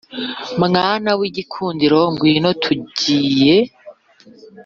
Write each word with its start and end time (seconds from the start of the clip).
mwana 0.65 1.09
w'igikundiro 1.19 1.99
ngwino 2.13 2.49
tugiye. 2.63 3.55